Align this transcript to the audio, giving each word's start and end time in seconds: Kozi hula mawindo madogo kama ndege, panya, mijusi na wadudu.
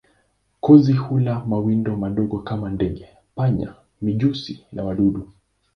Kozi 0.65 0.93
hula 0.93 1.45
mawindo 1.45 1.95
madogo 1.97 2.39
kama 2.39 2.69
ndege, 2.69 3.07
panya, 3.35 3.73
mijusi 4.01 4.65
na 4.71 4.83
wadudu. 4.83 5.31